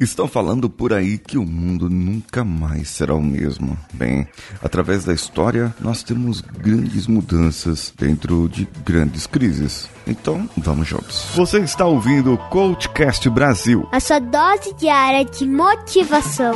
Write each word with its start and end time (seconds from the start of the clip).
Estão 0.00 0.28
falando 0.28 0.70
por 0.70 0.92
aí 0.92 1.18
que 1.18 1.36
o 1.36 1.44
mundo 1.44 1.90
nunca 1.90 2.44
mais 2.44 2.88
será 2.88 3.14
o 3.14 3.22
mesmo. 3.22 3.76
Bem, 3.92 4.28
através 4.62 5.04
da 5.04 5.12
história, 5.12 5.74
nós 5.80 6.04
temos 6.04 6.40
grandes 6.40 7.06
mudanças 7.06 7.92
dentro 7.98 8.48
de 8.48 8.68
grandes 8.84 9.26
crises. 9.26 9.88
Então, 10.06 10.48
vamos 10.56 10.86
juntos. 10.86 11.26
Você 11.34 11.58
está 11.58 11.84
ouvindo 11.84 12.32
o 12.32 12.38
Coachcast 12.38 13.28
Brasil 13.28 13.88
a 13.90 14.00
sua 14.00 14.20
dose 14.20 14.72
diária 14.74 15.24
de 15.24 15.46
motivação. 15.46 16.54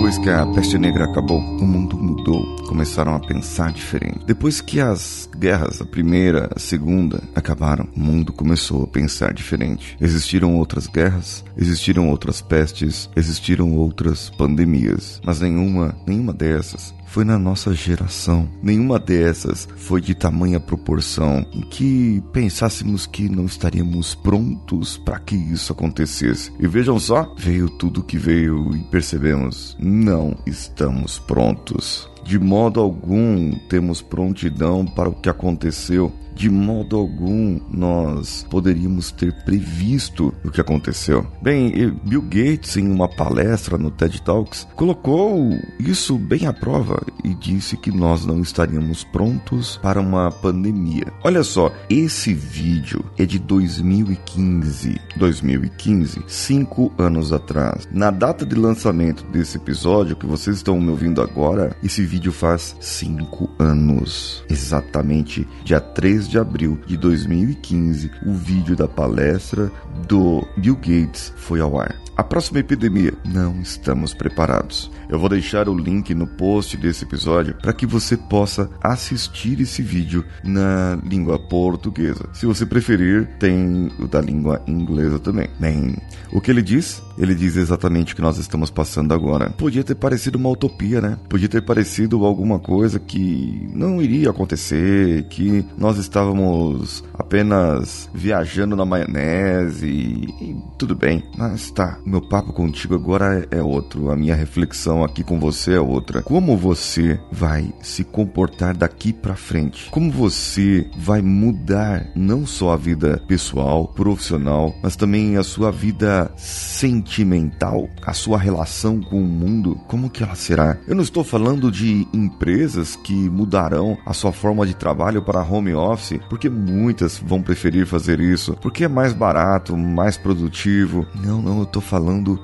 Depois 0.00 0.16
que 0.16 0.30
a 0.30 0.46
peste 0.46 0.78
negra 0.78 1.04
acabou, 1.04 1.40
o 1.40 1.66
mundo 1.66 1.94
mudou. 1.94 2.56
Começaram 2.66 3.14
a 3.14 3.20
pensar 3.20 3.70
diferente. 3.70 4.24
Depois 4.24 4.58
que 4.58 4.80
as 4.80 5.28
guerras, 5.36 5.82
a 5.82 5.84
primeira, 5.84 6.48
a 6.56 6.58
segunda, 6.58 7.22
acabaram, 7.34 7.86
o 7.94 8.00
mundo 8.00 8.32
começou 8.32 8.84
a 8.84 8.86
pensar 8.86 9.34
diferente. 9.34 9.98
Existiram 10.00 10.56
outras 10.56 10.86
guerras, 10.86 11.44
existiram 11.54 12.08
outras 12.08 12.40
pestes, 12.40 13.10
existiram 13.14 13.74
outras 13.74 14.30
pandemias, 14.30 15.20
mas 15.22 15.42
nenhuma, 15.42 15.94
nenhuma 16.06 16.32
dessas 16.32 16.94
foi 17.10 17.24
na 17.24 17.38
nossa 17.38 17.74
geração. 17.74 18.48
Nenhuma 18.62 18.98
dessas 18.98 19.68
foi 19.76 20.00
de 20.00 20.14
tamanha 20.14 20.60
proporção 20.60 21.44
em 21.52 21.60
que 21.60 22.22
pensássemos 22.32 23.04
que 23.04 23.28
não 23.28 23.46
estaríamos 23.46 24.14
prontos 24.14 24.96
para 24.96 25.18
que 25.18 25.34
isso 25.34 25.72
acontecesse. 25.72 26.52
E 26.60 26.68
vejam 26.68 26.98
só, 27.00 27.34
veio 27.36 27.68
tudo 27.68 28.04
que 28.04 28.16
veio 28.16 28.76
e 28.76 28.78
percebemos, 28.84 29.76
não 29.80 30.36
estamos 30.46 31.18
prontos. 31.18 32.08
De 32.24 32.38
modo 32.38 32.80
algum 32.80 33.52
temos 33.68 34.02
prontidão 34.02 34.84
para 34.84 35.08
o 35.08 35.14
que 35.14 35.28
aconteceu 35.28 36.12
de 36.40 36.48
modo 36.48 36.96
algum 36.96 37.60
nós 37.70 38.46
poderíamos 38.48 39.10
ter 39.10 39.30
previsto 39.44 40.32
o 40.42 40.50
que 40.50 40.58
aconteceu. 40.58 41.26
Bem, 41.42 41.92
Bill 42.02 42.22
Gates, 42.22 42.78
em 42.78 42.90
uma 42.90 43.06
palestra 43.06 43.76
no 43.76 43.90
TED 43.90 44.22
Talks, 44.22 44.66
colocou 44.74 45.50
isso 45.78 46.16
bem 46.16 46.46
à 46.46 46.52
prova 46.54 47.02
e 47.22 47.34
disse 47.34 47.76
que 47.76 47.90
nós 47.90 48.24
não 48.24 48.40
estaríamos 48.40 49.04
prontos 49.04 49.78
para 49.82 50.00
uma 50.00 50.30
pandemia. 50.30 51.12
Olha 51.22 51.44
só, 51.44 51.70
esse 51.90 52.32
vídeo 52.32 53.04
é 53.18 53.26
de 53.26 53.38
2015. 53.38 54.98
2015, 55.16 56.22
cinco 56.26 56.90
anos 56.96 57.34
atrás. 57.34 57.86
Na 57.92 58.10
data 58.10 58.46
de 58.46 58.54
lançamento 58.54 59.26
desse 59.26 59.58
episódio 59.58 60.16
que 60.16 60.24
vocês 60.24 60.56
estão 60.56 60.80
me 60.80 60.88
ouvindo 60.88 61.20
agora, 61.20 61.76
esse 61.84 62.02
vídeo 62.10 62.32
faz 62.32 62.74
cinco 62.80 63.48
anos. 63.56 64.44
Exatamente 64.50 65.46
dia 65.62 65.80
3 65.80 66.28
de 66.28 66.40
abril 66.40 66.80
de 66.84 66.96
2015, 66.96 68.10
o 68.26 68.32
vídeo 68.32 68.74
da 68.74 68.88
palestra 68.88 69.70
do 70.08 70.44
Bill 70.56 70.74
Gates 70.74 71.32
foi 71.36 71.60
ao 71.60 71.78
ar. 71.78 71.94
A 72.20 72.22
próxima 72.22 72.58
epidemia, 72.58 73.14
não 73.24 73.62
estamos 73.62 74.12
preparados. 74.12 74.90
Eu 75.08 75.18
vou 75.18 75.30
deixar 75.30 75.70
o 75.70 75.74
link 75.74 76.14
no 76.14 76.26
post 76.26 76.76
desse 76.76 77.02
episódio 77.02 77.54
para 77.54 77.72
que 77.72 77.86
você 77.86 78.14
possa 78.14 78.70
assistir 78.82 79.58
esse 79.58 79.80
vídeo 79.80 80.22
na 80.44 80.98
língua 81.02 81.38
portuguesa. 81.38 82.28
Se 82.34 82.44
você 82.44 82.66
preferir, 82.66 83.26
tem 83.38 83.90
o 83.98 84.06
da 84.06 84.20
língua 84.20 84.62
inglesa 84.66 85.18
também. 85.18 85.48
Bem, 85.58 85.96
o 86.30 86.42
que 86.42 86.50
ele 86.50 86.60
diz? 86.60 87.02
Ele 87.18 87.34
diz 87.34 87.56
exatamente 87.56 88.12
o 88.12 88.16
que 88.16 88.22
nós 88.22 88.38
estamos 88.38 88.70
passando 88.70 89.12
agora. 89.12 89.50
Podia 89.50 89.82
ter 89.82 89.94
parecido 89.94 90.38
uma 90.38 90.50
utopia, 90.50 91.00
né? 91.00 91.18
Podia 91.28 91.48
ter 91.48 91.62
parecido 91.62 92.24
alguma 92.24 92.58
coisa 92.58 93.00
que 93.00 93.68
não 93.74 94.00
iria 94.00 94.30
acontecer, 94.30 95.24
que 95.24 95.64
nós 95.76 95.98
estávamos 95.98 97.02
apenas 97.14 98.08
viajando 98.14 98.76
na 98.76 98.84
maionese 98.84 99.86
e, 99.86 100.24
e 100.40 100.62
tudo 100.78 100.94
bem. 100.94 101.24
Mas 101.36 101.70
tá, 101.70 101.98
meu 102.10 102.20
papo 102.20 102.52
contigo 102.52 102.96
agora 102.96 103.46
é 103.52 103.62
outro. 103.62 104.10
A 104.10 104.16
minha 104.16 104.34
reflexão 104.34 105.04
aqui 105.04 105.22
com 105.22 105.38
você 105.38 105.74
é 105.74 105.80
outra. 105.80 106.22
Como 106.22 106.56
você 106.56 107.20
vai 107.30 107.72
se 107.80 108.02
comportar 108.02 108.76
daqui 108.76 109.12
para 109.12 109.36
frente? 109.36 109.88
Como 109.90 110.10
você 110.10 110.90
vai 110.98 111.22
mudar 111.22 112.10
não 112.16 112.44
só 112.44 112.72
a 112.72 112.76
vida 112.76 113.22
pessoal, 113.28 113.86
profissional, 113.86 114.74
mas 114.82 114.96
também 114.96 115.36
a 115.36 115.44
sua 115.44 115.70
vida 115.70 116.32
sentimental, 116.36 117.88
a 118.04 118.12
sua 118.12 118.38
relação 118.38 119.00
com 119.00 119.22
o 119.22 119.28
mundo? 119.28 119.78
Como 119.86 120.10
que 120.10 120.24
ela 120.24 120.34
será? 120.34 120.76
Eu 120.88 120.96
não 120.96 121.04
estou 121.04 121.22
falando 121.22 121.70
de 121.70 122.08
empresas 122.12 122.96
que 122.96 123.14
mudarão 123.14 123.96
a 124.04 124.12
sua 124.12 124.32
forma 124.32 124.66
de 124.66 124.74
trabalho 124.74 125.22
para 125.22 125.44
home 125.44 125.74
office, 125.74 126.18
porque 126.28 126.50
muitas 126.50 127.18
vão 127.24 127.40
preferir 127.40 127.86
fazer 127.86 128.18
isso, 128.18 128.56
porque 128.60 128.84
é 128.84 128.88
mais 128.88 129.12
barato, 129.12 129.76
mais 129.76 130.16
produtivo. 130.16 131.06
Não, 131.24 131.40
não, 131.40 131.60
eu 131.60 131.66
tô 131.66 131.80
falando 131.80 131.99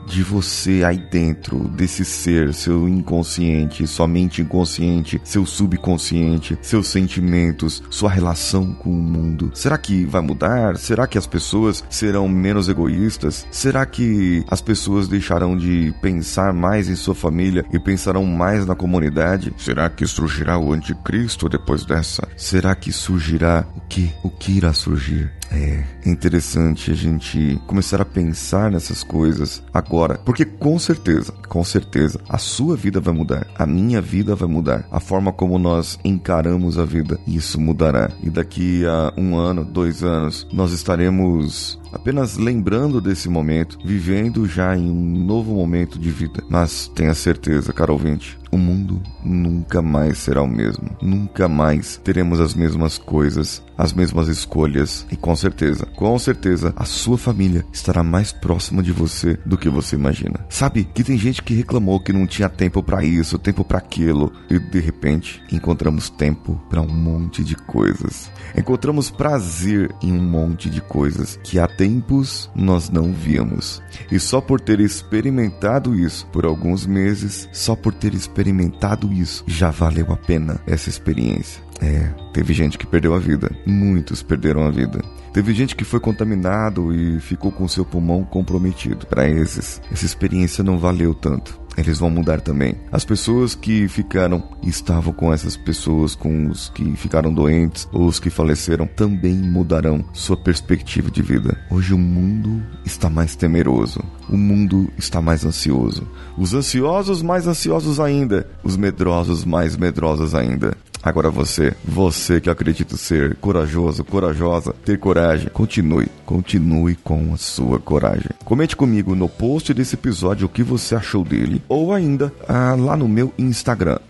de 0.06 0.22
você 0.22 0.83
aí 0.84 0.99
dentro, 0.99 1.69
desse 1.69 2.05
ser, 2.05 2.53
seu 2.55 2.89
inconsciente, 2.89 3.87
sua 3.87 4.06
mente 4.06 4.43
inconsciente, 4.43 5.21
seu 5.25 5.47
subconsciente, 5.47 6.59
seus 6.62 6.89
sentimentos, 6.89 7.83
sua 7.91 8.11
relação 8.11 8.72
com 8.75 8.91
o 8.91 9.03
mundo. 9.03 9.50
Será 9.55 9.78
que 9.78 10.05
vai 10.05 10.21
mudar? 10.21 10.77
Será 10.77 11.06
que 11.06 11.19
as 11.19 11.27
pessoas 11.27 11.84
serão 11.89 12.28
menos 12.28 12.69
egoístas? 12.69 13.47
Será 13.50 13.84
que 13.87 14.44
as 14.49 14.61
pessoas 14.61 15.09
deixarão 15.09 15.56
de 15.56 15.94
pensar 16.00 16.53
mais 16.53 16.88
em 16.88 16.97
sua 16.97 17.15
família 17.15 17.65
e 17.73 17.78
pensarão 17.78 18.25
mais 18.25 18.67
na 18.67 18.75
comunidade? 18.75 19.53
Será 19.56 19.88
que 19.88 20.06
surgirá 20.06 20.59
o 20.59 20.73
anticristo 20.73 21.49
depois 21.49 21.84
dessa? 21.84 22.28
Será 22.37 22.75
que 22.75 22.93
surgirá 22.93 23.67
o 23.75 23.81
que? 23.81 24.12
O 24.23 24.31
que 24.31 24.53
irá 24.53 24.73
surgir? 24.73 25.31
É 25.51 25.84
interessante 26.05 26.91
a 26.91 26.95
gente 26.95 27.61
começar 27.67 28.01
a 28.01 28.05
pensar 28.05 28.71
nessas 28.71 29.03
coisas 29.03 29.62
agora, 29.73 30.19
porque 30.25 30.45
com 30.45 30.79
certeza, 30.79 31.33
com 31.49 31.62
certeza, 31.65 32.21
a 32.29 32.39
sua 32.39 32.77
vida 32.77 33.01
vai 33.01 33.15
mudar, 33.15 33.47
a 33.56 33.67
minha 33.67 34.01
vida 34.01 34.35
vai 34.35 34.49
mudar, 34.49 34.87
a 34.91 35.01
forma 35.01 35.33
como 35.33 35.59
nós 35.59 35.99
encaramos 36.05 36.79
a 36.79 36.85
vida, 36.85 37.19
isso 37.27 37.61
mudará. 37.61 38.11
E 38.23 38.31
daqui 38.31 38.85
a 38.87 39.12
um 39.17 39.37
ano, 39.37 39.65
dois 39.65 40.03
anos, 40.03 40.47
nós 40.53 40.73
estaremos 40.73 41.79
apenas 41.93 42.37
lembrando 42.37 43.01
desse 43.01 43.29
momento, 43.29 43.79
vivendo 43.85 44.47
já 44.47 44.77
em 44.77 44.91
um 44.91 45.25
novo 45.25 45.55
momento 45.55 45.99
de 45.99 46.11
vida. 46.11 46.43
Mas 46.49 46.89
tenha 46.95 47.15
certeza, 47.15 47.73
caro 47.73 47.95
ouvinte, 47.95 48.39
o 48.51 48.59
mundo 48.59 49.03
nunca 49.25 49.83
mais 49.83 50.19
será 50.19 50.43
o 50.43 50.47
mesmo. 50.47 50.91
Nunca 51.01 51.49
mais 51.49 51.97
teremos 51.97 52.41
as 52.41 52.55
mesmas 52.55 52.99
coisas, 52.99 53.62
as 53.76 53.92
mesmas 53.92 54.28
escolhas 54.28 55.06
e 55.10 55.16
com 55.16 55.34
certeza, 55.34 55.87
com 55.87 56.19
certeza, 56.19 56.72
a 56.76 56.84
sua 56.84 57.19
família 57.19 57.64
estará 57.72 58.03
mais 58.03 58.32
próxima 58.32 58.82
de 58.82 58.92
você 58.92 59.38
do 59.44 59.56
que 59.56 59.69
você 59.69 59.97
imagina. 59.97 60.44
Sabe 60.48 60.84
que 60.84 61.04
tem 61.04 61.19
gente 61.19 61.42
que 61.42 61.54
reclamou 61.54 62.00
que 62.00 62.12
não 62.12 62.26
tinha 62.26 62.48
tempo 62.48 62.82
para 62.82 63.04
isso, 63.04 63.38
tempo 63.38 63.64
para 63.64 63.78
aquilo 63.78 64.32
e 64.50 64.59
de 64.59 64.81
repente 64.81 65.42
encontramos 65.53 66.09
tempo 66.10 66.60
para 66.69 66.81
um 66.81 66.88
monte 66.88 67.44
de 67.44 67.54
coisas. 67.54 68.31
Encontramos 68.56 69.10
prazer 69.10 69.94
em 70.03 70.12
um 70.12 70.22
monte 70.22 70.70
de 70.70 70.81
coisas 70.81 71.38
que 71.43 71.58
há 71.58 71.66
tempos 71.66 72.50
nós 72.54 72.88
não 72.88 73.12
víamos. 73.12 73.82
E 74.10 74.19
só 74.19 74.41
por 74.41 74.60
ter 74.60 74.81
experimentado 74.81 75.94
isso 75.94 76.26
por 76.28 76.44
alguns 76.44 76.87
meses, 76.87 77.48
só 77.53 77.75
por 77.75 77.93
ter 77.93 78.14
experimentado 78.14 79.12
isso, 79.12 79.44
já 79.47 79.70
valeu 79.70 80.12
a 80.12 80.16
pena 80.16 80.60
essa 80.66 80.88
experiência. 80.88 81.66
É, 81.81 82.09
teve 82.32 82.54
gente 82.54 82.78
que 82.78 82.87
perdeu 82.87 83.14
a 83.14 83.19
vida, 83.19 83.50
muitos 83.66 84.22
perderam 84.22 84.66
a 84.66 84.70
vida. 84.70 85.03
Teve 85.32 85.53
gente 85.53 85.76
que 85.76 85.84
foi 85.84 86.00
contaminado 86.00 86.94
e 86.94 87.20
ficou 87.20 87.53
com 87.53 87.69
seu 87.69 87.84
pulmão 87.84 88.25
comprometido. 88.25 89.06
Para 89.06 89.28
esses, 89.28 89.82
essa 89.93 90.06
experiência 90.06 90.64
não 90.64 90.78
valeu 90.78 91.12
tanto 91.12 91.67
eles 91.76 91.99
vão 91.99 92.11
mudar 92.11 92.40
também. 92.40 92.75
As 92.90 93.05
pessoas 93.05 93.55
que 93.55 93.87
ficaram 93.88 94.43
estavam 94.62 95.12
com 95.12 95.32
essas 95.32 95.56
pessoas, 95.56 96.14
com 96.14 96.49
os 96.49 96.70
que 96.70 96.96
ficaram 96.96 97.32
doentes 97.32 97.88
ou 97.93 98.06
os 98.06 98.19
que 98.19 98.31
faleceram, 98.31 98.87
também 98.87 99.34
mudarão 99.34 100.05
sua 100.12 100.37
perspectiva 100.37 101.11
de 101.11 101.22
vida. 101.22 101.58
Hoje 101.70 101.93
o 101.93 101.99
mundo 101.99 102.62
está 102.84 103.11
mais 103.11 103.37
temeroso, 103.37 104.02
o 104.29 104.37
mundo 104.37 104.90
está 104.96 105.20
mais 105.20 105.44
ansioso. 105.44 106.08
Os 106.37 106.55
ansiosos 106.55 107.22
mais 107.22 107.46
ansiosos 107.46 108.00
ainda, 108.00 108.49
os 108.64 108.76
medrosos 108.76 109.44
mais 109.44 109.76
medrosos 109.76 110.34
ainda. 110.34 110.76
Agora 111.06 111.31
você, 111.31 111.73
você 111.85 112.41
que 112.41 112.50
acredita 112.50 112.97
ser 112.97 113.37
corajoso, 113.37 114.03
corajosa, 114.03 114.75
ter 114.85 114.99
coragem, 114.99 115.49
continue, 115.50 116.08
continue 116.25 116.97
com 116.97 117.32
a 117.32 117.37
sua 117.37 117.79
coragem. 117.79 118.31
Comente 118.44 118.75
comigo 118.75 119.14
no 119.14 119.29
post 119.29 119.73
desse 119.73 119.94
episódio 119.94 120.47
o 120.47 120.49
que 120.49 120.64
você 120.64 120.97
achou 120.97 121.23
dele, 121.23 121.62
ou 121.69 121.93
ainda 121.93 122.32
ah, 122.49 122.75
lá 122.76 122.97
no 122.97 123.06
meu 123.06 123.32
Instagram, 123.38 124.00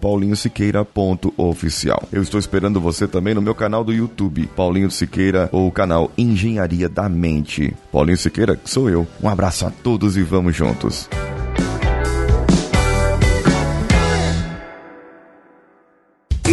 paulinhosiqueira.oficial. 0.00 2.08
Eu 2.10 2.22
estou 2.22 2.40
esperando 2.40 2.80
você 2.80 3.06
também 3.06 3.34
no 3.34 3.42
meu 3.42 3.54
canal 3.54 3.84
do 3.84 3.92
YouTube, 3.92 4.48
Paulinho 4.56 4.90
Siqueira, 4.90 5.50
ou 5.52 5.70
canal 5.70 6.10
Engenharia 6.16 6.88
da 6.88 7.06
Mente. 7.06 7.76
Paulinho 7.92 8.16
Siqueira, 8.16 8.58
sou 8.64 8.88
eu. 8.88 9.06
Um 9.22 9.28
abraço 9.28 9.66
a 9.66 9.70
todos 9.70 10.16
e 10.16 10.22
vamos 10.22 10.56
juntos. 10.56 11.06